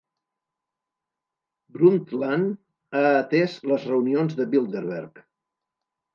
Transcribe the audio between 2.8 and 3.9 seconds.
ha atès les